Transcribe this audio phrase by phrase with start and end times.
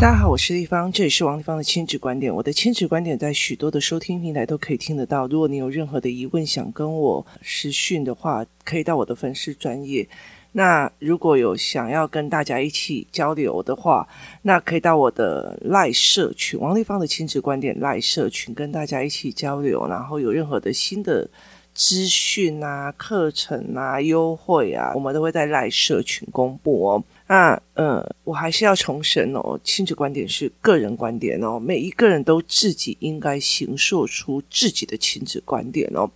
[0.00, 2.34] 大家好，我是丽芳，这里是王丽芳的亲子观点。
[2.34, 5.26] 我的亲子观点在许多的收听平台都可以听得到。
[5.26, 10.08] 如果你有任何的疑问想跟我私讯的话，可以到我的粉丝专业。
[10.52, 14.08] 那如果有想要跟大家一起交流的话，
[14.40, 19.86] 那可以到我的赖社群王丽芳的亲子观点赖社群跟大家一起交流。
[19.86, 21.28] 然后有任何的新的
[21.74, 27.04] 资讯啊、课程啊、优惠啊，我们都会在赖社群公布哦。
[27.30, 36.10] 那呃，我还是要重申哦，亲子观点是个人观点哦，每一个人都自己应该形塑出自己的亲子观点哦。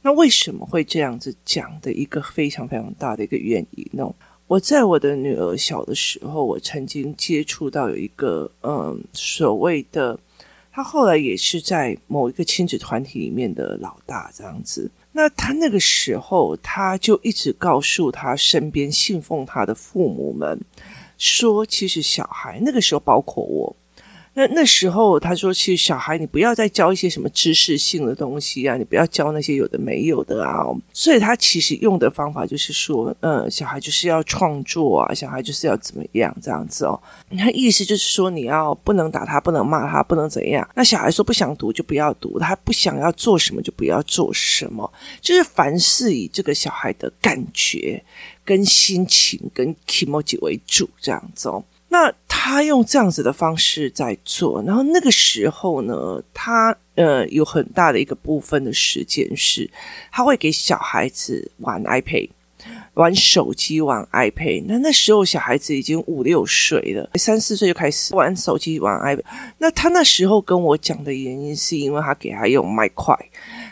[0.00, 4.10] 那为什么会这样子讲的一个非常非常大的一个原因呢？
[4.46, 10.18] 我在我的女儿小的时候，我曾经接触到有一个嗯所谓的，
[10.72, 14.90] 他后来也是在某一个亲子团体里面的老大这样子。
[15.16, 20.60] 那他那个时候，他就一直告诉他身边信奉他的父母们，
[21.16, 23.76] 说，其实小孩那个时候，包括我。
[24.36, 37.00] 那那时候他说：“其实小孩，你不要再教一些什么知识性的东西啊，你不要教那些有的没有的啊。”所以他其实用的方法就是说：“嗯，小孩就是要创作啊，小孩就是要怎么样这样子哦。”
[37.38, 40.68] 他意思就是说，你要不能打他，不能骂他，不能怎样。
[40.74, 48.02] 那小孩说不想读就不要读，他不想要做什么就不要做什么，就是凡事以这个小孩的感觉、
[48.44, 51.62] 跟心情、跟 kimoji 为主这样子哦。
[51.94, 59.70] 那他用这样子的方式在做，然后那个时候呢，他呃有很大的一个部分的时间是，
[60.10, 62.30] 他会给小孩子玩 iPad，
[62.94, 64.64] 玩手机，玩 iPad。
[64.66, 69.22] 那那时候小孩子已经五六岁了，三四岁就开始玩手机，玩 iPad。
[69.58, 73.16] 那他那时候跟我讲的原因，是因为他给他用麦块，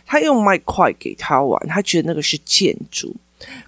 [0.06, 3.12] 他用麦块给他玩，他觉得那个是建筑。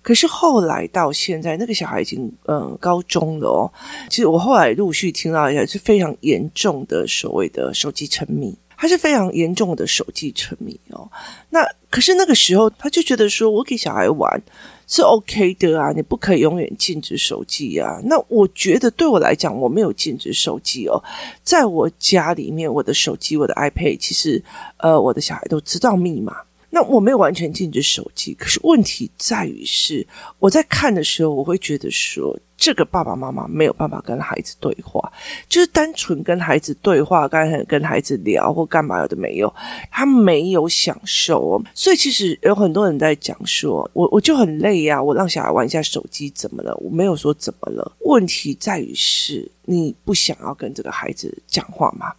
[0.03, 3.71] 可是后来到现在，那个小孩已经嗯高中了哦。
[4.09, 11.09] 其实我后来陆续听到一下，是非常严重的所谓的手机沉迷，他是非常严重的手机沉迷哦。
[11.51, 14.43] 那可是那个时候，他就觉得说，我给小孩玩
[14.87, 18.01] 是 OK 的啊，你不可以永远禁止手机啊。
[18.05, 21.03] 那我觉得对我来讲，我没有禁止手机哦，
[21.43, 24.43] 在我家里面，我的手机、我的 iPad，其实
[24.79, 26.37] 呃，我的小孩都知道密码。
[26.75, 30.05] 那我没有完全禁止手机，可是问题在于是
[30.41, 35.13] 我在看的时候，我会觉得说，这个爸爸妈妈没有办法跟孩子对话，
[35.51, 39.55] 就是单纯跟孩子对话，刚才跟孩子聊或干嘛的没有，
[39.91, 41.63] 他没有享受哦。
[41.75, 46.75] 所以其实有很多人在讲说，我我就很累呀，我让小孩玩一下手机怎么了？
[46.77, 52.15] 我没有说怎么了，问题在于是你不想要跟这个孩子讲话吗？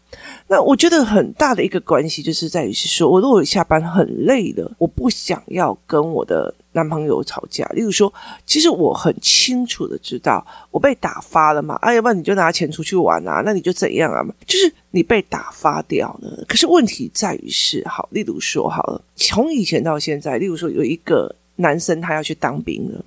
[0.48, 7.66] 那我觉得很大的一个关系就是在于是说，我如果下班很累了，我不想要跟我的男朋友吵架。
[7.74, 8.14] 例如说，
[8.46, 14.22] 其实我很清楚的知道我被打发了嘛，哎，要不然你就拿钱出去玩啊，那你就怎样啊？
[14.46, 16.44] 就是你被打发掉了。
[16.48, 23.04] 可是问题在于是，好，例如说好了，从以前到现在，例如说有一个男生他要去当兵了。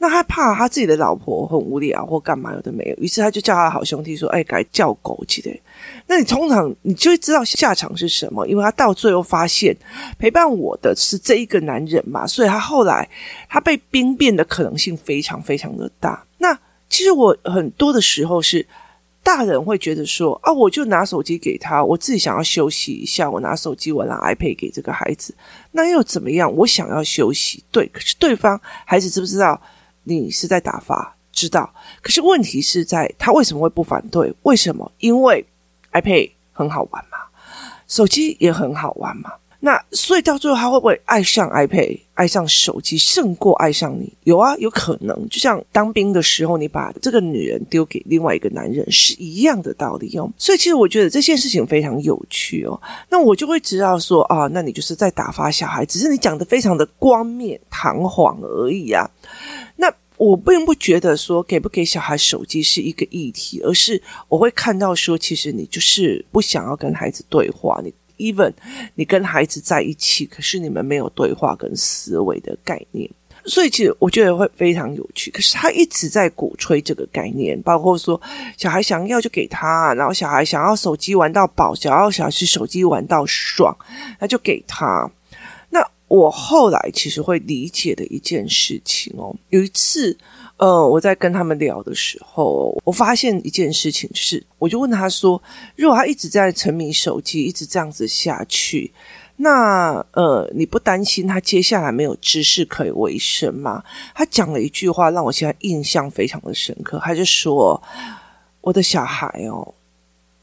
[0.00, 5.50] 那他怕他自己的老婆很无聊或干嘛有的没有，于是他就叫他好兄弟说：“哎，该叫狗去的。”
[6.06, 9.76] 那你通常你就会知道下场是什么，因为他到最后发现
[10.16, 13.08] 陪伴我的是这一个男人嘛，所以他后来
[13.48, 16.24] 他被兵变的可能性非常非常的大。
[16.38, 16.56] 那
[16.88, 18.64] 其实我很多的时候是
[19.24, 25.34] 大人会觉得说：“啊，我就拿手机给他，我自己想要休息一下，我拿手机我拿 iPad 给这个孩子，
[25.72, 26.54] 那又怎么样？
[26.54, 29.60] 我想要休息，对，可是对方孩子知不知道？”
[30.16, 31.72] 你是在打发，知道？
[32.00, 34.32] 可是问题是在他为什么会不反对？
[34.42, 34.90] 为什么？
[34.98, 35.44] 因为
[35.92, 37.18] iPad 很好玩嘛，
[37.86, 39.32] 手机也很好玩嘛。
[39.60, 44.12] 那所以到最后他会不会爱上 iPad，爱上手机，胜过爱上你？
[44.22, 45.28] 有啊，有可能。
[45.28, 50.30] 就像当兵的时候，你把这个女人丢给另外一个男人是一样的道理哦。
[50.38, 52.80] 所以其实我觉得这件事情非常有趣哦。
[53.10, 59.10] 那我就会知道说啊，那你就是在打发小孩，只是你讲的非常的冠冕堂皇而已啊。
[60.18, 67.80] 我并不觉得说给不给小孩手机是一个议题，而是我会看到说，其实你就是不想要跟孩子对话。
[67.84, 68.52] 你 even
[68.96, 73.08] 你跟孩子在一起，可是你们没有对话跟思维的概念，
[73.44, 75.30] 所以其实我觉得会非常有趣。
[75.30, 78.20] 可是他一直在鼓吹这个概念，包括说
[78.56, 83.76] 小孩想要就给他，然后小孩想要手机玩到饱，想要小孩是手机玩到爽，
[84.18, 85.08] 那就给他。
[86.08, 90.16] 我后来其实会理解的一件事情哦，有一次，
[90.56, 95.40] 呃，我在跟他们聊的时候，我发现一件事情是，我就问他说，
[95.76, 98.90] 如果他一直在沉迷手机，一直这样子下去，
[99.36, 103.84] 那呃，你不担心他接下来没有知识可以维生吗？
[104.14, 107.80] 他讲了一句话，让我现在印象非常的深刻，他就说，
[108.62, 109.74] 我的小孩哦，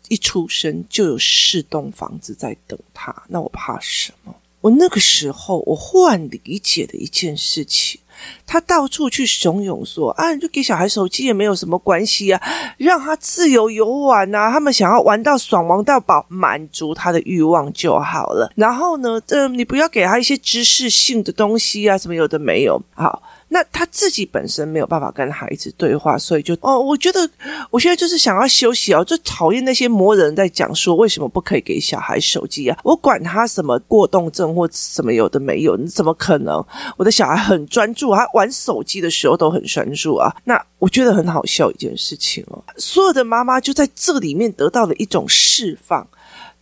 [0.10, 4.36] 一出生就有四栋房子在等他，那我怕什么？
[4.66, 8.02] 我那个时候，我忽然理解的一件事情。
[8.46, 12.42] 他到处去怂恿说：“啊，就给小孩手机也没有什么关系啊，
[12.78, 18.52] 让他自由游玩啊，他们想要玩到爽，玩到饱，满足他的欲望就好了。
[18.56, 27.30] 然后呢，呃，你不要给他一些知识性的东西啊，什么有的没有，好。”那他自己本身没有办法跟孩子对话，所以就哦，我觉得
[27.70, 32.78] 我现在就是想要休息哦，就讨厌那些魔人在讲说为什么不可以给小孩手机啊？
[32.84, 36.62] 我管他什么过动症或什么有的没有，你怎么可能？
[36.98, 40.36] 我的小孩很专注，他玩手机的时候都很专注啊。
[40.44, 46.08] 那我觉得很好笑一件事情哦，所有的妈妈就在这里面得到了一种释放。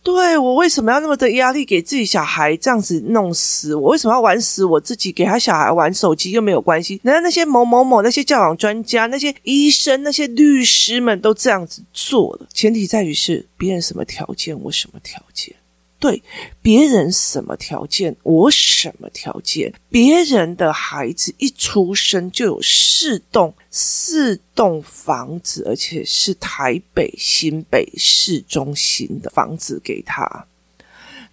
[0.02, 3.74] 对，我为什么要那么的压力给自己小孩这样子弄死？
[3.74, 5.10] 我为什么要玩死我自己？
[5.10, 7.00] 给他小孩玩手机又没有关系？
[7.04, 12.46] 难道那些某某某那些教养专家、那些医生、那些律师们都这样子做了？
[12.52, 15.56] 前提在于是别人什么条件，我什么条件。
[16.04, 16.22] 对，
[16.60, 19.72] 别人什么条件，我什么条件？
[19.88, 30.46] 别人的孩子一出生就有四栋四栋房子，而且是台北新北市中心的房子给他，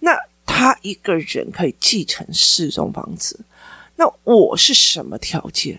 [0.00, 0.16] 那
[0.46, 3.38] 他一个人可以继承四栋房子，
[3.96, 5.78] 那我是什么条件？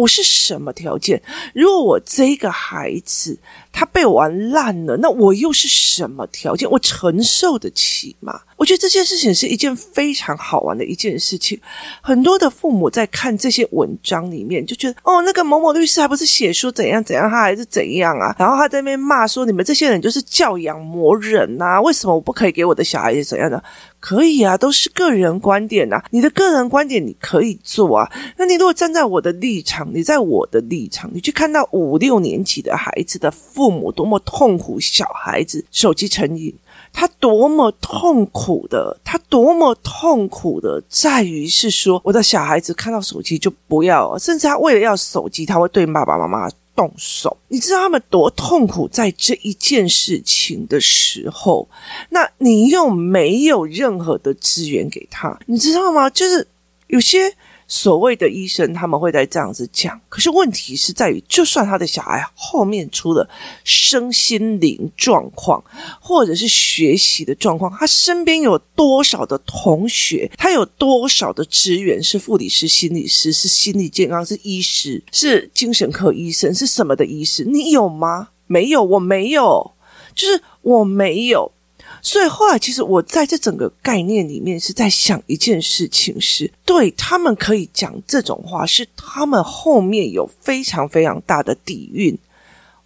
[0.00, 1.22] 我是什么条件？
[1.54, 3.38] 如果我这个孩子
[3.70, 6.70] 他被玩烂了，那我又是什么条件？
[6.70, 8.40] 我承受得起吗？
[8.60, 11.58] 我觉得这件事情是一件非常好玩的一件事情。
[12.02, 18.36] 很多的父母在看这些文章里面，就觉得哦，那个某某律师还不是写书怎样怎样，他还是怎样啊？
[18.38, 21.80] 然后他在那边骂说，你们这些人就是教养魔人呐！
[21.80, 23.64] 为什么我不可以给我的小孩子怎样的？
[23.98, 26.02] 可以啊，都是个人观点呐。
[26.10, 28.06] 你的个人观点你可以做啊。
[28.36, 36.54] 那你如果站在我的立场，你在我的立场，你去看到五六年级的孩子的父母多么痛苦，小孩子手机成瘾，
[36.92, 51.68] 他多么痛苦的，他多么痛苦的，在于是说，我的小孩子看到手机就不要，甚至他为了要手机，他会对爸爸妈妈动手，你知道他们多痛苦在这一件事情的时候，
[52.10, 56.08] 那你又没有任何的资源给他，你知道吗？
[56.10, 56.46] 就是
[56.88, 57.34] 有些。
[57.72, 63.26] 所谓的医生，他们会在这样子讲，可是问题是在于，就算他的小孩后面出了
[63.62, 65.62] 身心灵状况，
[66.00, 77.44] 或者是学习的状况，他身边有多少的同学，他有多少的资源，是护理师、心理师，是心理健康，是医师，是精神科医生，是什么的医师？
[77.44, 78.30] 你有吗？
[78.48, 79.70] 没有，我没有，
[80.12, 81.52] 就是我没有。
[82.02, 92.16] 所以后来，其实我在这整个概念里面是在想一件事情是：是对他们可以讲这种话，是他们后面有非常非常大的底蕴。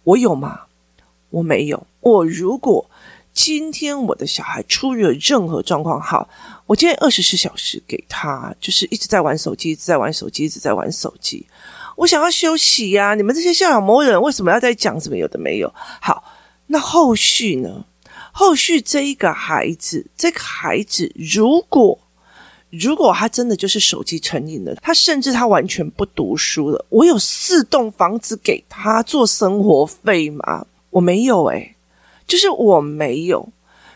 [0.03, 0.61] 我有吗？
[1.29, 1.87] 我没有。
[2.01, 2.89] 我如果
[3.33, 6.27] 今天我的小孩出了任何状况，好，
[6.65, 11.45] 我今天二十四小时给他，就是一直在玩手机，一直在玩手机，一直在玩手机。
[11.95, 15.73] 我想要休息呀、你们这些校长、某人为什么要在讲什么有的没有？
[16.01, 16.23] 好，
[16.67, 17.85] 那后续呢？
[18.37, 21.97] 后续这一个孩子，这个孩子如果
[22.69, 30.65] 如果他真的就是手机成瘾了，他甚至他完全不读书了，我有四栋房子给他做生活费吗？
[30.89, 31.77] 我没有诶、
[32.27, 33.47] 就是我没有。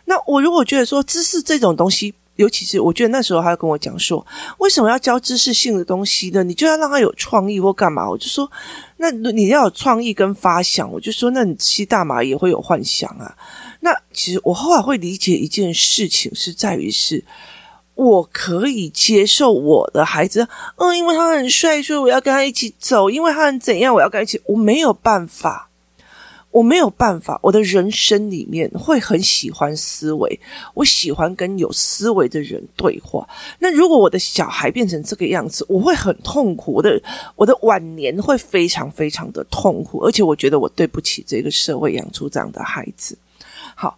[0.05, 4.25] 那我如果觉得说知识这种东西，尤其是我觉得那时候他跟我讲说，
[4.60, 6.46] 为什么要教知识性的东西呢？
[6.46, 8.10] 你就要让他有创意或干嘛？
[8.10, 8.50] 我就说，
[9.01, 13.34] 那你要有创意跟发想，我就说，那你吸大麻也会有幻想啊。
[13.79, 17.24] 那其实我后来会理解一件事情，是在于是，
[17.96, 24.41] 我可以接受我的孩子，嗯，因为他很帅，所以我要跟他一起走；因为他很怎样，我要跟他一起。
[24.46, 25.68] 我没有办法，
[26.51, 27.39] 我没有办法。
[27.44, 30.39] 我的人生里面会很喜欢思维，
[30.74, 33.27] 我喜欢跟有思维的人对话。
[33.60, 37.01] 那如果我的小孩变成这个样子，我会很痛苦，我的
[37.36, 43.18] 我的晚年会非常非常的痛苦，而且我觉得我对不起这个社会养出这样的孩子。
[43.75, 43.98] 好，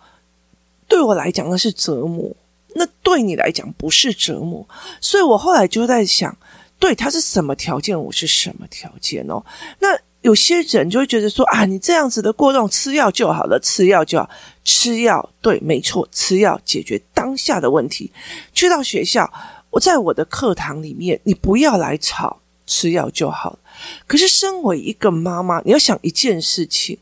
[0.87, 2.29] 对我来讲那是折磨，
[2.75, 4.67] 那对你来讲不是折磨，
[4.99, 6.37] 所以我后来就在想，
[6.77, 9.41] 对他是什么条件，我是什么条件哦。
[9.79, 14.29] 那有些人就会觉得说啊，你这样子的过动，吃药就好了，吃药就好，
[14.63, 18.11] 吃药，对，没错，吃药解决当下的问题。
[18.53, 19.31] 去到学校，
[19.69, 23.59] 我在我的课堂里面，你不要来吵，吃药就好了。
[24.05, 26.99] 可是身为一个妈妈，你要想一件事情，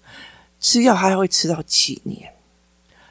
[0.62, 2.34] 吃药还会吃到几年？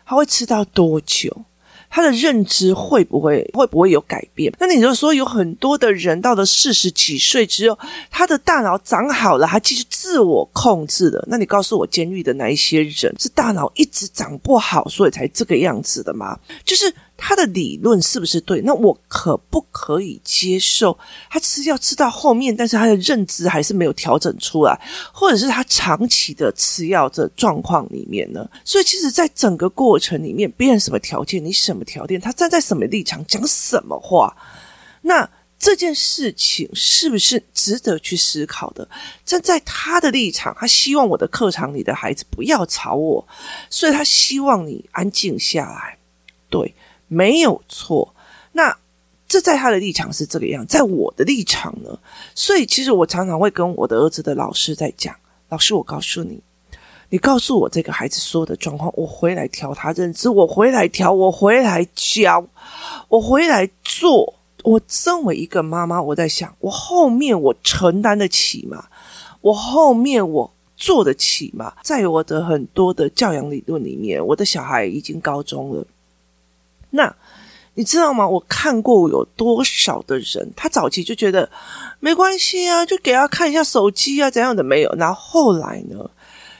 [0.06, 1.44] 他会吃到多久？
[1.90, 4.52] 他的认知会不会会不会有改变？
[4.58, 7.78] 那你就说有很多的人到了四十几岁之后，
[8.10, 11.24] 他的大脑长好了，还继续自我控制的。
[11.28, 16.38] 那你告诉我，监狱的那一些人是大脑一直长不好，所以才这个样子的吗？
[16.64, 16.92] 就是。
[17.20, 18.60] 他的理论是不是对？
[18.62, 20.96] 那我可不可以接受
[21.28, 24.80] 他吃药吃到后面，但是他的认知还是没有调整出来，
[25.12, 28.48] 或者是他长期的吃药的状况里面呢？
[28.64, 34.34] 所以，其实，在整个过程里面，别人什么条件，你什么条件，他站在什么立场，讲什么话，
[35.02, 38.88] 那这件事情是不是值得去思考的？
[39.24, 43.26] 站在他的立场，他希望我的课堂里的孩子不要吵我，
[43.68, 45.98] 所以他希望你安静下来，
[46.48, 46.72] 对。
[47.08, 48.14] 没有错，
[48.52, 48.76] 那
[49.26, 51.98] 这在他的立场是这个样，在我的立场呢？
[52.34, 55.14] 所以其实我常常会跟我的儿子的老师在讲，
[55.48, 56.40] 老师，我告诉你，
[57.10, 62.46] 你告诉我这个孩子所有的状况，我回来调他认知，我回来调，我回来教，
[63.08, 64.34] 我回来做。
[64.64, 68.86] 我身为一个妈妈，我在想，我后面我承担得起吗？
[69.40, 71.72] 我后面我做得起吗？
[71.82, 75.86] 在我的很多的教养理论里面，我的小孩已经高中了。
[76.90, 77.14] 那
[77.74, 78.26] 你知道吗？
[78.26, 81.48] 我看过有多少的人，他早期就觉得
[82.00, 84.92] 没关系啊，就给他看一下手机啊，怎样的没有。
[84.98, 86.10] 然后后来呢，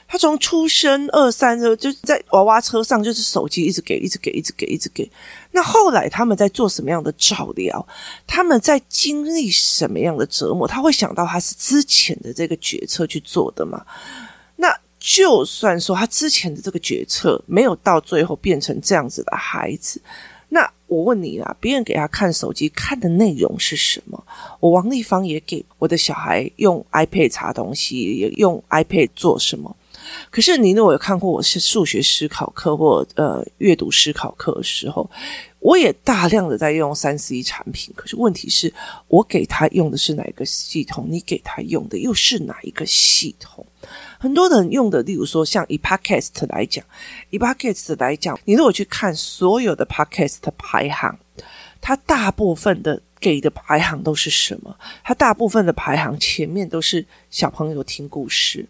[0.07, 5.11] 他从出生二三就在娃娃车上，就是手机一直给，一直给，一直给，一直给。
[5.51, 7.85] 那后来他们在做什么样的照料？
[8.25, 10.65] 他们在经历什么样的折磨？
[10.65, 13.85] 他会想到他是之前的这个决策去做的吗？
[15.09, 19.99] 就算说他之前的这个决策没有到最后变成这样子的孩子。
[20.49, 24.23] 那我问你啊，别人给他看手机看的内容是什么？
[24.59, 29.75] 我王丽芳也给我的小孩用 iPad 查东西，也用 iPad 做什么？
[30.29, 35.09] 可是你如果有看过我是数学思考课或呃阅读思考课的时候，
[35.59, 37.91] 我也大量的在用三 C 产品。
[37.95, 38.71] 可是问题是
[39.07, 41.07] 我给他用的是哪一个系统？
[41.09, 43.65] 你给他用的又是哪一个系统？
[44.21, 46.83] 很多人用的，例如说像以 Podcast 来讲，
[47.29, 51.17] 以 Podcast 来讲，你如果去看所有的 Podcast 排行，
[51.79, 54.75] 它大部分的给的排行都是什么？
[55.05, 58.67] 它大部分的排行前面都是小朋友听故事，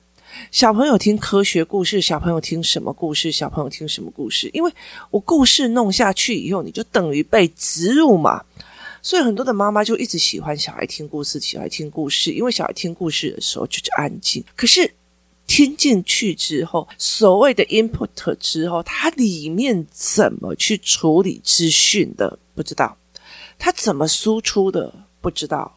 [0.51, 3.31] 小朋友听科学故事，小朋友听什么故事？
[3.31, 4.51] 小朋友听什么故事？
[4.53, 4.71] 因为
[5.09, 8.43] 我故事弄下去以后，你就等于被植入嘛，
[9.01, 14.43] 所以很多的妈妈就一直喜欢小孩听故事，喜欢听故事，因为小孩听故事的时候就是安静。
[14.55, 14.93] 可是
[15.59, 18.07] 听进去之后，所谓的 input
[18.39, 22.39] 之后，它里面怎么去处理资讯的？
[22.55, 22.97] 不知道。
[23.57, 24.93] 它怎么输出的？
[25.19, 25.69] 不知道。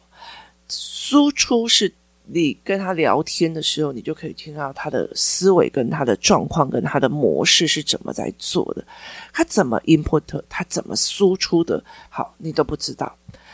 [0.69, 1.93] 输出是
[2.25, 8.87] 你跟他聊天的时候，你就可以听到他的思维跟他的状况跟他的模式是怎么在做的。
[9.33, 11.83] 他怎么 input，他怎么输出的？
[12.07, 13.13] 好，你都不知道。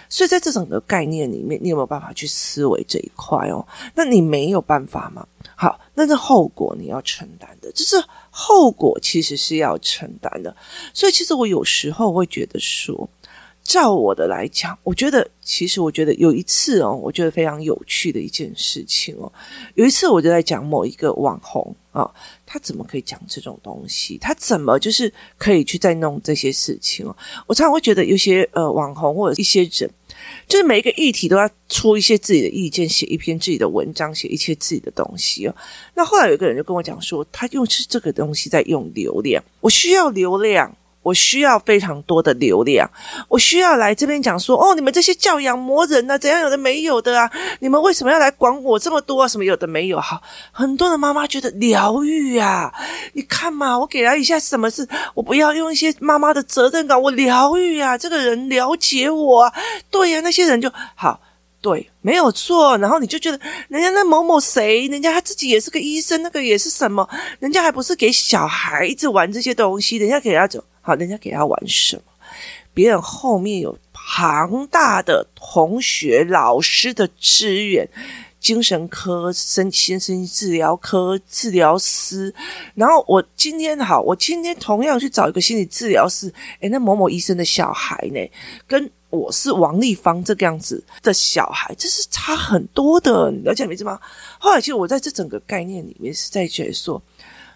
[0.10, 3.66] 所以在这种的概念里面，你有没有办法去思维这一块哦？
[3.94, 5.25] 那你没有办法吗？
[5.56, 10.56] 好，那这后果你要承担的，就是后果其实是要承担的。
[10.94, 13.08] 所以其实我有时候会觉得说，
[13.70, 19.32] 照我的来讲，我觉得其实我觉得有一次哦，我觉得非常有趣的一件事情哦。
[19.76, 22.10] 有一次我就在讲某一个网红啊，
[22.48, 24.18] 他怎么可以讲这种东西？
[24.18, 27.16] 他怎么就是可以去再弄这些事情哦？
[27.46, 29.88] 我常常会觉得有些呃网红或者一些人。
[30.50, 35.56] 就是每一个议题都要出一些自己的意见，写一篇自己的文章，写一些自己的东西哦。
[35.94, 40.76] 那后来有一个人就跟我讲说，他用是这个东西在用流量，我需要流量。
[41.01, 42.89] 我需要非常多的流量，
[43.27, 47.32] 我需要来这边讲说，哦，你们这些教养魔人啊，怎样有的没有的啊？
[47.60, 49.27] 你们为什么要来管我这么多啊？
[49.27, 50.00] 什么有的没有？
[50.00, 52.74] 好，很多的妈妈觉得疗愈啊，
[53.13, 59.51] 你看嘛，我给他一下什么事，我不要用一些妈妈的责任感，我疗愈啊，这个人了解我，
[59.89, 61.22] 对呀，那些人就好。
[61.62, 62.77] 对，没有错。
[62.77, 63.38] 然后你就觉得
[63.68, 67.06] 人家那某某谁，人家他自己也是个医生，那个也是什么，
[67.39, 72.01] 人家还不是给小孩子玩这些东西，人家给他走好，人家给他玩什么？
[72.74, 77.88] 别人后面有庞大的同学、老师的支援，
[78.39, 82.34] 精神科、身心身心治疗科治疗师。
[82.74, 88.19] 然后我今天好，我今天同样去找一个心理治疗师，诶，那某某医生的小孩呢，
[88.65, 88.89] 跟。
[89.12, 94.00] 我是王丽芳这个样子的小孩，这是差很多的，你了解没这吗？
[94.38, 97.01] 后来其实我在这整个概念里面是在觉得说，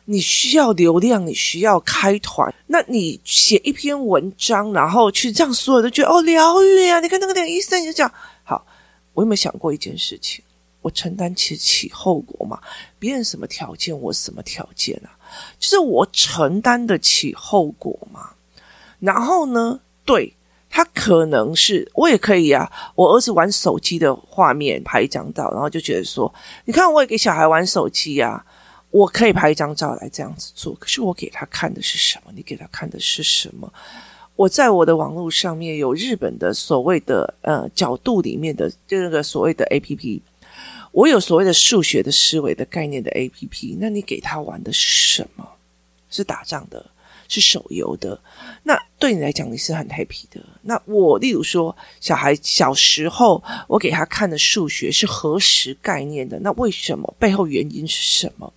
[0.06, 7.00] 你需要流量，你需要开团，那你写一篇文章，然后去让所有人都觉得哦疗愈啊！
[7.00, 8.12] 你看那个医生就讲
[8.44, 8.66] 好，
[9.14, 10.44] 我有没有想过一件事情？
[10.82, 12.60] 我承担起起后果嘛？
[13.00, 15.16] 别人什么条件，我什么条件啊？
[15.58, 18.32] 就是我承担得起后果嘛？
[19.00, 20.34] 然后呢，对。
[20.76, 26.34] 他可能是我也可以啊，我儿子玩手机的画面拍一张照，然后就觉得说，
[26.66, 28.44] 你看我也给小孩玩手机啊，
[28.94, 30.76] 我可以拍一张照来这样子做。
[30.76, 32.32] 可是我给他看的是什么？
[32.36, 33.74] 你给他看的是什么？
[34.36, 40.22] 我在我的网络上面有日本的所谓的呃角度里面的就那个所谓的 APP，
[40.92, 45.48] 我有所谓的数学的思维的概念的 APP，那你给他玩的是什么？
[46.10, 46.86] 是打仗的。
[47.30, 48.20] 是手游的，
[48.62, 50.40] 那对你来讲你是很 happy 的。
[50.62, 57.12] 那我例如说，小孩小时候我给他看的数学是何时概念的，那为什么？
[57.18, 58.54] 背后原因是什么？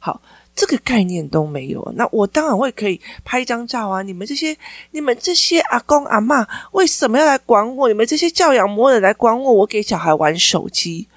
[0.00, 0.20] 好，
[0.54, 4.02] 这个概念都没有，那我当然会可以拍一张照啊！
[4.02, 4.56] 你们这些、
[4.92, 7.88] 你们这些阿公阿嬷为什么要来管我？
[7.88, 9.52] 你们这些教养魔人来管我？
[9.52, 11.08] 我给小孩玩手机。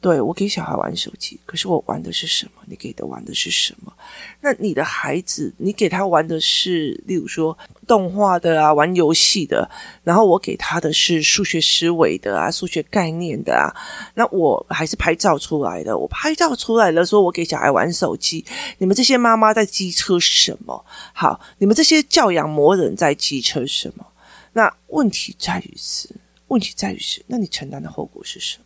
[0.00, 2.62] 对，我给小孩玩手机，可是我玩的是什么？
[2.64, 3.92] 你给的玩的是什么？
[4.40, 9.70] 那你的孩子，你给他玩的是，例如说动画的啊，玩游戏的，
[10.02, 13.68] 然后我给他的是数学思维的啊，数学概念的啊。
[14.14, 18.42] 那我还是拍照出来的，我拍照出来了，说我给小孩玩手机。
[18.78, 20.82] 你们这些妈妈在机车什么？
[21.12, 24.06] 好，你们这些教养魔人在机车什么？
[24.54, 26.08] 那问题在于是，
[26.48, 28.64] 问题在于是，那你承担的后果是什么？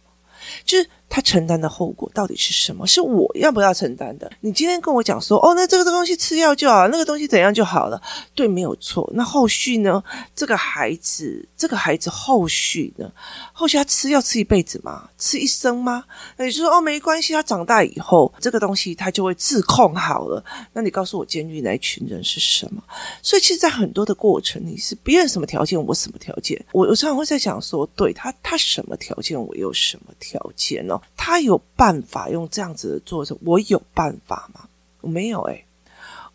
[0.62, 2.86] 就是他承担的后果到底是什么？
[2.86, 4.30] 是我要不要承担的？
[4.40, 8.00] 你今天跟我讲说，哦，那这个东西吃药就好，那个东西怎样就好了？
[8.34, 9.08] 对，没有错。
[9.14, 10.02] 那后续呢？
[10.34, 13.10] 这个孩子，这个孩子后续呢？
[13.52, 15.08] 后续他吃药吃一辈子吗？
[15.16, 16.04] 吃一生吗？
[16.36, 20.44] 那你就说，哦，没关系，他长大以后这个东西他就会自控好了。
[20.72, 22.82] 那你告诉我，监狱那一群人是什么？
[23.22, 26.60] 所以，其实，在很多的过程，你是别人什么条件，我什么条件？
[26.72, 34.60] 我我常常会在想说，对他，他什么条件，我有什么条件呢他有办法用这样子的做成，我有办法吗？
[35.00, 35.64] 我没有诶、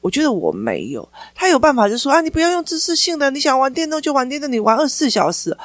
[0.01, 1.07] 我觉得我没有。
[1.33, 5.57] 他有办法就说啊，你不要用知识性的，你想玩电动就玩电动，你玩二十四小时。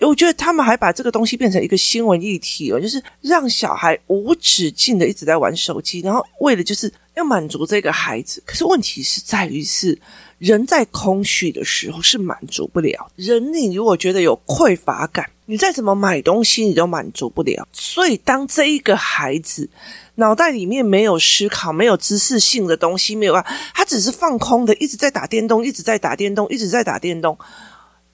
[0.00, 8.42] 我觉得他们还把这个东西变成一个新闻议题了，就是让小孩无止境的一直在玩手机，然后为了就是要满足这个孩子。
[8.46, 9.98] 可是问题是在于是
[10.38, 13.52] 人在空虚的时候是满足不了人。
[13.52, 15.30] 你如果觉得有匮乏感。
[15.46, 17.68] 你再怎么买东西，你都满足不了。
[17.70, 19.68] 所以，当这一个孩子
[20.14, 27.38] 脑袋里面没有思考、没有知识性的东西，没有啊，他只是放空的，一直在打电动，一直在打电动，一直在打电动，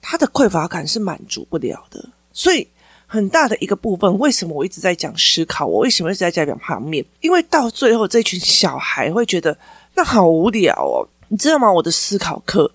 [0.03, 2.05] 他的匮乏感是满足不了的。
[2.33, 2.67] 所以，
[3.12, 5.66] 很大的一个部分，为什么我一直在讲思考？
[5.66, 7.05] 我为什么一直在讲旁面？
[7.20, 9.59] 因为到最后，这群小孩会觉得
[9.96, 11.73] 那好无聊哦，你知道吗？
[11.73, 12.70] 我的思考课。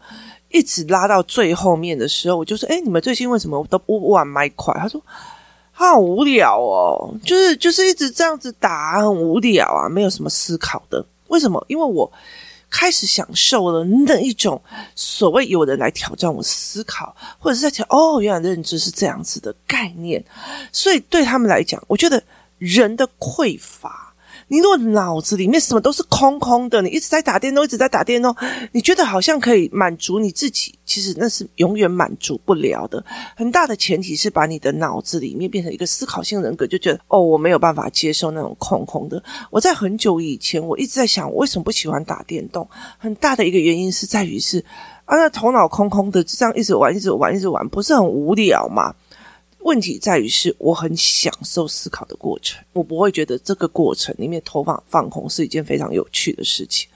[0.50, 5.02] 一直拉到最后面的时候，我就说：“哎，你们最近为什么都不玩麦块？”他说
[5.71, 11.06] ：“好无聊哦，就是就是一直这样子打，很无聊啊，没有什么思考的。
[11.28, 11.62] 为什么？
[11.67, 12.10] 因为我
[12.78, 14.62] 开始享受了那一种
[14.96, 20.22] 所谓有人来挑战我思考，或者是在讲哦，原来认知是这样子的概念。
[20.74, 22.22] 所以对他们来讲，我觉得
[22.58, 24.02] 人的匮乏。”
[24.48, 28.36] 你如果脑子里面什么都是空空的，你一直在打电动，一直在打电动，
[28.72, 33.04] 你觉得好像可以满足你自己，其实那是永远满足不了的。
[33.36, 39.22] 很大的前提是把你的脑子里面变成一个思考性人格，就觉得哦，我没有办法接受那种空空的。
[39.50, 42.68] 我在很久以前，我一直在想，我为什么不喜欢打电动？
[43.00, 44.64] 很大的一个原因是在于是
[45.06, 48.94] 啊，那头脑空空的，就这样一直玩，一直玩，一直玩，不是很无聊吗？
[49.65, 56.88] 问题在于是，我很享受思考的过程，我不会觉得这个过程里面投放放空是一件非常有趣的事情，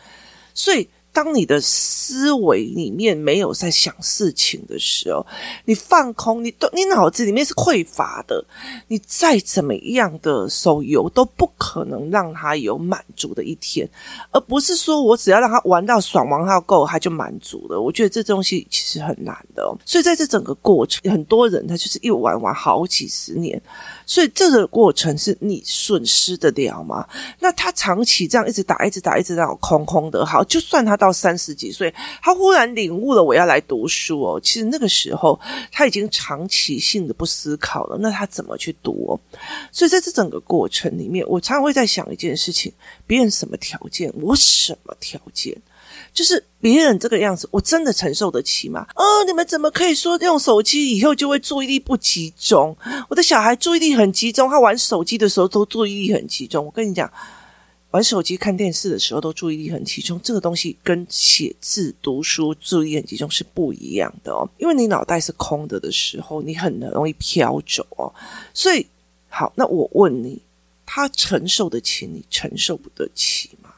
[0.53, 0.87] 所以。
[1.11, 5.25] 当你的思维里面没有在想事情的时候，
[5.65, 8.43] 你放空，你都你脑子里面是匮乏的，
[8.87, 13.89] 你再怎么样的手游都不可能让他有满足的一天，
[14.31, 17.79] 而不是说我只要让他玩到爽，玩到够，他就满足了。
[17.79, 23.61] 我觉得这东西其实很难的，所以在这整个过程，很多人他就是一玩玩好几十年。
[24.05, 27.07] 所以这个过程是你损失得了吗？
[27.39, 30.25] 那他长期这样一直打，一直打，一直打，空空的。
[30.25, 34.39] 好，就算他到三十几岁，他忽然领悟了我要来读书哦。
[34.43, 35.39] 其实那个时候
[35.71, 39.19] 他已经长期性的不思考了，那他怎么去读哦？
[39.71, 42.71] 所以在这整个过程里面，我常常会在想一件事情：
[43.07, 45.57] 别人什么条件，我什么条件？
[46.13, 48.85] 就是别人这个样子，我真的承受得起吗？
[48.95, 52.75] 哦，你们怎么可以说用手机以后就会注意力不集中？
[53.09, 56.65] 我的小孩注意力很集中，他玩手机的时候都注意力很集中。
[56.65, 57.11] 我跟你讲，
[57.91, 64.47] 玩手机、看电视的时候都注意力很集中，这个东西跟写字、读书注意力很集中是不一样的哦。
[64.59, 68.13] 因为你脑袋是空的的时候，你很容易飘走哦。
[68.53, 68.85] 所以，
[69.27, 70.39] 好，那我问你，
[70.85, 73.73] 他承受得起，你承受不得起吗？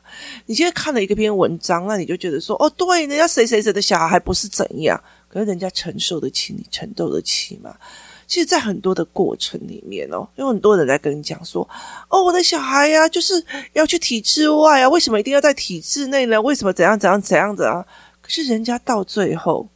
[0.46, 5.02] 你今天看了一个篇文章，那你就觉得说，哦，对，人家谁谁谁的小孩不是怎样？
[5.30, 7.74] 可是人家承受得起，你承受得起吗？
[8.32, 11.68] 其实，在很多的过程里面哦，有很多人在跟你讲说
[12.08, 16.42] ：“哦，我的小孩呀，就是要去体制外啊，为什么一定要在体制内呢？
[16.42, 17.86] 为什么怎样怎样怎样的啊？
[18.22, 19.68] 可是人家到最后，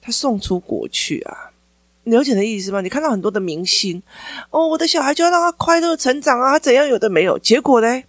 [0.00, 1.50] 他送出国去啊，
[2.04, 2.80] 你了解的意思吗？
[2.80, 4.00] 你看到很多的明星，
[4.50, 8.02] 哦，我的小孩就要让他快乐成长啊，怎样有的没有，结果呢？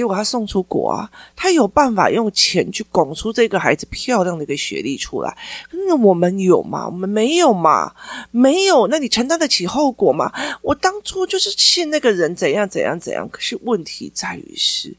[0.00, 5.36] 结果他送出国啊，他有办法用钱去拱出这个孩子漂亮的一个学历出来。
[5.70, 6.86] 那我们有吗？
[6.86, 7.94] 我们没有嘛？
[8.30, 8.86] 没有？
[8.86, 10.32] 那你承担得起后果吗？
[10.62, 13.28] 我当初就是信那个人怎样怎样怎样。
[13.28, 14.96] 可是问题在于是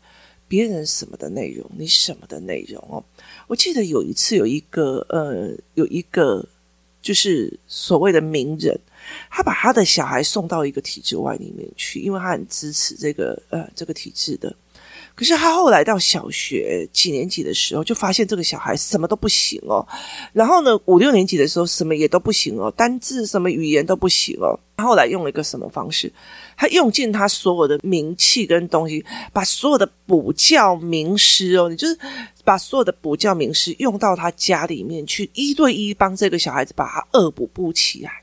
[0.48, 3.04] 别人什么的内容，你什么的内容哦？
[3.48, 6.46] 我记得有一次有一个呃，有一个
[7.02, 8.80] 就是所谓的名人，
[9.32, 14.56] 他把他的小孩送到一个体制外里面去，因为他很支持这个呃这个体制的。
[15.22, 19.88] 可是他后来到小学几年级的时候，就发现这个小孩什么都不行哦。
[20.34, 24.60] 然后呢，五六年级的时候，什么也都不行哦，单字什么语言都不行哦。
[24.76, 26.12] 他后来用了一个什么方式？
[26.58, 31.96] 他用尽他所有的名气跟东西，把所有的补教名师哦，你就是
[32.44, 38.21] 把所有的补教名师用到他家里面去，一对一帮这个小孩子把他恶补补起来。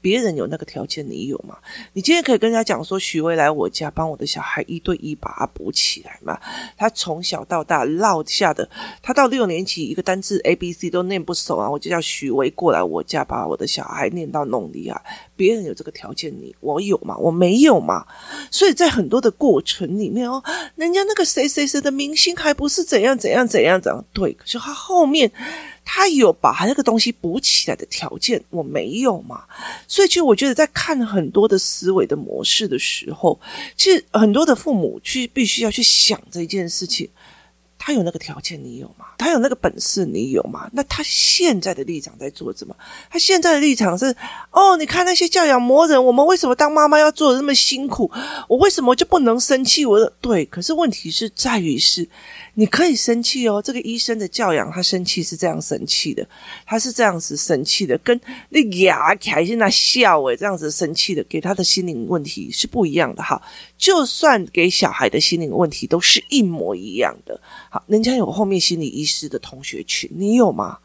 [0.00, 1.56] 别人有那个条件，你有吗？
[1.92, 6.38] 你今天可以跟人家讲说，许巍来我家帮我的小孩一对一把他补起来嘛？
[6.76, 8.68] 他从小到大落下的，
[9.02, 15.02] 他到六年级一个单字 A B C 都念不熟啊，我就叫许巍过来我家把我的小孩念到弄厉害。
[15.36, 17.16] 别人有这个条件，你我有吗？
[17.18, 18.06] 我没有嘛。
[18.50, 20.42] 所以在很多的过程里面哦，
[20.76, 24.04] 人家那个谁谁谁的明星还不是怎样怎样怎样怎样？
[24.12, 25.30] 对，可是他后面。
[25.90, 29.44] 他有把他那个东西补起来的条件，我没有嘛？
[29.86, 33.40] 所以，其实我觉得在看很多的思维的模式的时候，
[33.74, 37.08] 其实很多的父母去必须要去想这件事情。
[37.80, 39.06] 他有那个条件，你有吗？
[39.16, 40.68] 他有那个本事，你有吗？
[40.72, 42.76] 那他现在的立场在做什么？
[43.08, 44.14] 他现在的立场是：
[44.50, 48.10] 哦，你看那些教养魔人，我们为什么当妈妈要做的那么辛苦？
[48.48, 49.86] 我为什么就不能生气？
[49.86, 52.06] 我的对，可是问题是在于是，
[52.58, 53.62] 你可以生气哦。
[53.62, 56.28] 这个医生的教养，他生气是这样生气的，
[56.66, 63.40] 他是这样子生气的，跟那牙开心那笑诶这样子生气的，给他的心灵问题是不一样的哈。
[63.76, 67.40] 就算给小孩的心灵问题都是一模一样的。
[67.70, 70.78] 好，人家有后面心理医师的同学群，你有吗？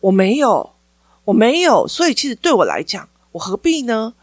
[0.00, 0.72] 我没有，
[1.26, 1.86] 我没有。
[1.86, 4.14] 所以其实对我来讲，我何必呢？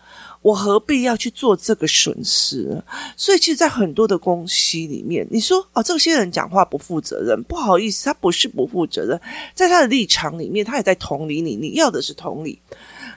[0.46, 2.80] 我何必要去做这个损失？
[3.18, 9.20] 所以其实，在很多的公司里面，你说哦，这些人讲话不负责任，不好意思，他不是不负责任，
[9.56, 11.56] 在他的立场里面，他也在同理你。
[11.56, 12.62] 你要的是同理。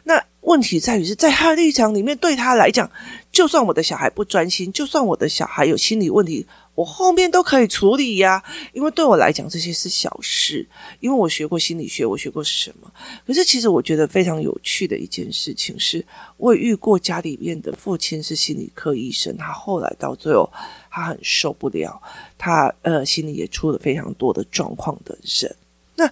[0.04, 2.90] 那问题在于是在他的立场里面，对他来讲，
[3.30, 6.46] 就算我的小孩不专心，就算我的小孩有心理问题，
[6.78, 8.40] 我后面都可以处理呀。
[8.72, 10.64] 因为对我来讲，这些是小事。
[11.00, 12.92] 因为我学过心理学，我学过什么？
[13.26, 16.04] 可是其实我觉得非常有趣的一件事情是，
[16.36, 20.48] 我遇过家里面的父亲是心理科医生，他后来到最后
[20.88, 22.00] 他很受不了，
[22.38, 25.56] 他呃心里也出了非常多的状况的人。
[25.96, 26.08] 那。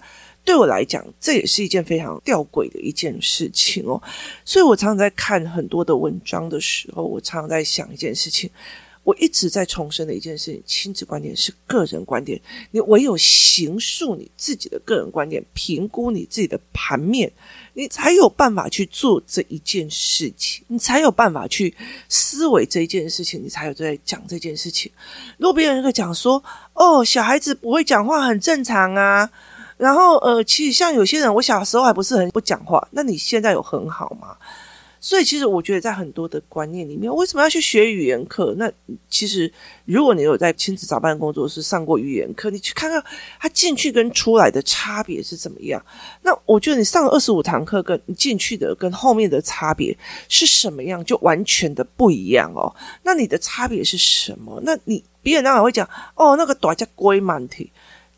[0.47, 4.01] 对我来讲，这也是一件非常吊诡的一件事情哦。
[4.45, 8.49] 所以我常常在看很多的文章的时候，我常常在想一件事情。
[9.07, 12.37] 我一直在重申的一件事情：亲子观点是个人观点，
[12.71, 17.31] 你唯有形塑你自己的个人观点，评估你自己的盘面，
[17.73, 21.73] 你才有办法去做这一件事情，你才有办法去
[22.09, 24.91] 思维这一件事情，你才有在讲这件事情。
[25.37, 26.43] 如果别人会讲说
[26.75, 29.29] ：“哦，小孩子不会讲话很正常啊。”
[29.77, 34.35] 然后，呃，其实像有些人，我小时候还不是很不讲话，那你现在有很好吗？
[35.07, 38.53] 所以，其实我觉得在很多的观念里面，为什么要去学语言课？
[38.57, 38.69] 那
[39.09, 39.49] 其实，
[39.85, 43.01] 如果你有在亲子早班工作室上过语言课，你去看看
[43.39, 45.81] 他进去跟出来的差别是怎么样。
[46.21, 52.67] 那我觉得你上二十五堂课，跟你进去的跟后面的差别是什么样，就完全的不一样哦。
[53.01, 54.61] 那你的差别是什么？
[54.65, 57.71] 那你别人当然会讲哦，那个大只龟慢提，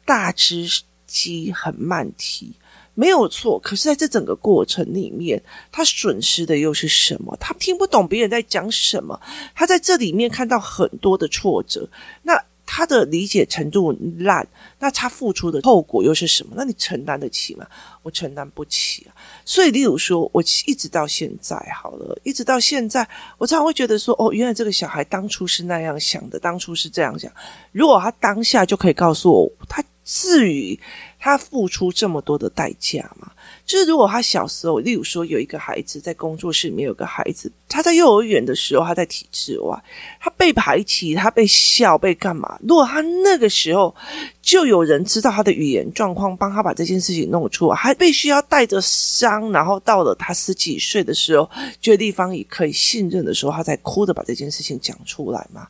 [0.05, 0.67] 大只。
[1.11, 2.53] 鸡很慢提，
[2.93, 3.59] 没有错。
[3.59, 7.35] 可是，在这整个过程里面，他损失的又是什么？
[7.39, 9.19] 他听不懂别人在讲什么。
[9.55, 11.87] 他在这里面看到很多的挫折，
[12.23, 14.47] 那他的理解程度烂，
[14.79, 16.53] 那他付出的后果又是什么？
[16.55, 17.65] 那你承担得起吗？
[18.03, 19.15] 我承担不起啊。
[19.45, 27.31] 所以，例如说，我一直到现在好了，一直到现在，我常常会觉得说，哦，原来这个小孩当初是那样想的，当初是这样想。
[27.71, 29.83] 如果他当下就可以告诉我，他。
[30.11, 30.79] 至于
[31.19, 33.31] 他付出这么多的代价吗？
[33.63, 39.79] 就是如果他小时候，例如说有一个孩子在工作室里面有个孩子，他在幼儿园的时候他在体制外，
[40.19, 42.57] 他被排挤，他被笑，被干嘛？
[42.67, 43.95] 如果他那个时候
[44.41, 51.47] 就有人知道他的语言状况，帮他把这件事情弄出来，还必须要带着伤，然后到了他十几岁的时候，
[51.79, 55.67] 这个地方也可以信任的时候，他才哭着把这件事情讲出来嘛。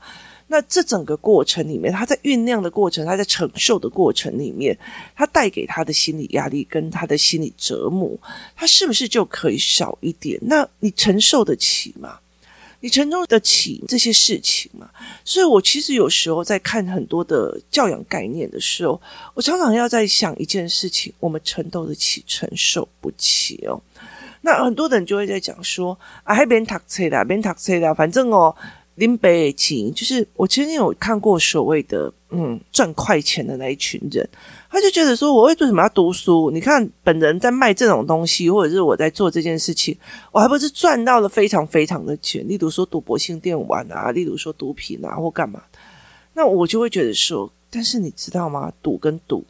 [0.51, 4.75] 那这整个过程里面，他在酝酿的过程，他在承受的过程里面，
[5.15, 8.17] 他带给他的心理压力跟他的心理折磨，
[8.55, 10.39] 他是不是就可以少一点？
[10.41, 12.17] 那你承受得起吗？
[12.79, 14.89] 你承受得起这些事情吗？
[15.23, 18.99] 所以我其实有时候在看很多的教养概念的时候，
[19.35, 23.79] 我常常要在想一件事情：我们承受得起，承受不起哦。
[24.41, 28.55] 那很多人就会在讲说啊，还别读册啦，别读册啦，反正哦。
[28.99, 34.27] 林北京就是我曾经有看过所谓的嗯赚快钱的那一群人，
[34.69, 36.51] 他就觉得说，我为什么要读书？
[36.51, 39.97] 你看本人在卖这种东西，或者是我在做这件事情，
[40.33, 42.45] 我还不是赚到了非常非常的钱？
[42.45, 45.63] 例如说赌博性电玩啊，例如说毒品啊，或干嘛？
[46.33, 48.69] 那我就会觉得说，但是你知道吗？
[48.83, 49.45] 赌跟赌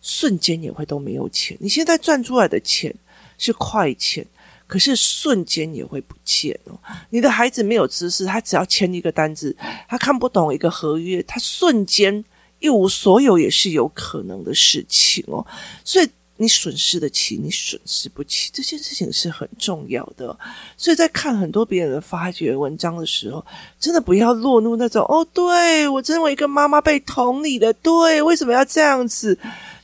[0.00, 1.54] 瞬间也会都没有钱。
[1.60, 2.94] 你现在赚出来的钱
[3.36, 4.26] 是快钱。
[4.66, 6.78] 可是瞬间也会不见哦。
[7.10, 9.54] 你的孩子没有知识，他只要签一个单子，
[9.88, 12.24] 他看不懂一个合约，他瞬间
[12.58, 15.46] 一无所有也是有可能的事情哦。
[15.84, 20.36] 所以你损失得起，你损失不起，这件事情是很重要的。
[20.76, 23.44] 所以在看很多别人的发掘文章的时候，
[23.78, 29.38] 真的不要落入那种哦，对，我身为一个妈妈被同理的，对，为什么要这样子？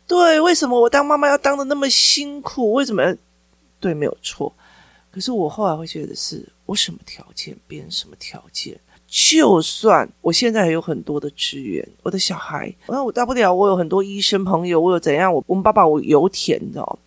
[0.08, 2.72] 对，为什么我当妈妈要当的那么辛苦？
[2.72, 3.16] 为什么？
[3.78, 4.52] 对，没有错。
[5.10, 16.98] 可是我后来会觉得是，我什么条件，变什么条件，就算我现在还有很多的资源，我的小孩，那我大不了我有很多医生朋友，我有怎样，我我们爸爸我油田的，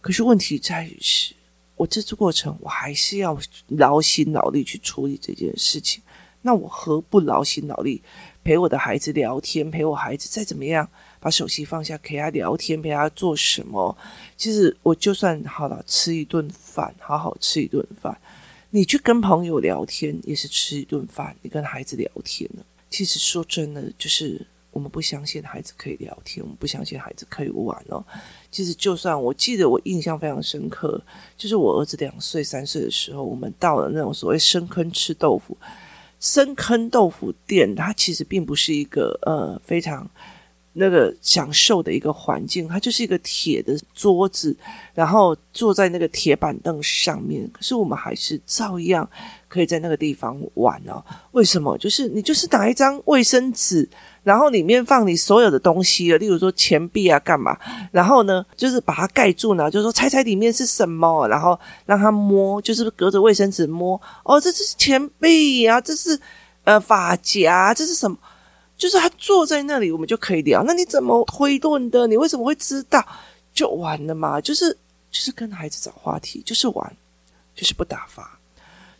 [0.00, 1.34] 可是问题在于是，
[1.74, 3.36] 我这次过程我还是要
[3.68, 6.00] 劳心劳力去处理这件事情，
[6.42, 8.02] 那我何不劳心劳力
[8.44, 10.88] 陪我的孩子聊天，陪我孩子再怎么样？
[11.20, 13.96] 把手机放下，陪他聊天，陪他做什么？
[14.36, 18.16] 其实我就算好了，吃一顿饭，好好吃一顿饭。
[18.70, 21.34] 你去跟朋友聊天，也是吃一顿饭。
[21.42, 22.62] 你跟孩子聊天呢？
[22.88, 28.04] 其实说真的，就是我们不相信孩子可以聊天，我们不相信孩子可以玩哦。
[28.50, 31.02] 其实就算我记得，我印象非常深刻，
[31.36, 35.56] 就是我儿子两岁、三岁的时候，我们到了那种所谓深坑吃豆腐，
[36.20, 40.08] 深坑豆腐店，它其实并不是一个呃非常。
[40.74, 44.56] 那个享受的一个环境，它就是一个铁的桌子，
[44.94, 47.50] 然后坐在那个铁板凳上面。
[47.52, 49.08] 可是我们还是照样
[49.48, 51.04] 可以在那个地方玩哦。
[51.32, 51.76] 为什么？
[51.78, 53.88] 就是你就是打一张卫生纸，
[54.28, 57.56] 然后里面放你所有的东西，例如说钱币啊，干嘛？
[57.90, 63.98] 然后呢，就是把它盖住呢，就是说猜猜里面是什么，然后让他摸，就是隔着卫生纸摸。
[64.24, 66.20] 哦，这是钱币啊，这是
[66.64, 68.18] 呃发夹，这是什么？
[68.76, 70.62] 就是他坐在那里，我们就可以聊。
[70.64, 72.06] 那你怎么推论的？
[72.06, 73.02] 你为什么会知道？
[73.54, 74.38] 就完了嘛。
[74.38, 74.70] 就是
[75.10, 76.96] 就是跟孩子找话题，就是玩，
[77.56, 78.38] 就是不打发。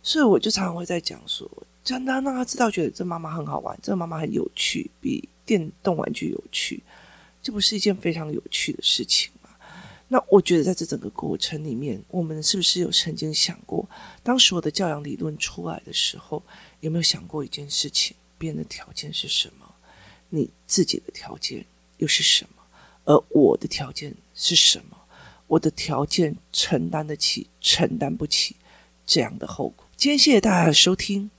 [0.01, 1.47] 所以我就常常会在讲说，
[1.89, 6.83] 真的让他知道，觉得这妈妈很好玩，这妈妈很有趣，比电动玩具有趣，
[7.41, 9.49] 这不是一件非常有趣的事情吗？
[10.07, 13.89] 那我觉得在这整个过程里面，我们是不是有曾经想过，
[14.21, 16.43] 当所有的教养理论出来的时候，
[16.81, 18.15] 有没有想过一件事情？
[18.37, 19.65] 别人的条件是什么？
[20.29, 21.65] 你自己的条件
[21.97, 22.61] 又是什么？
[23.05, 24.95] 而我的条件是什么？
[25.47, 28.55] 我的条件承担得起，承担不起
[29.07, 29.87] 这样的后果。
[29.97, 31.31] 今天谢谢大家的收听，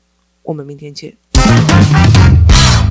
[0.43, 1.17] 我们明天见。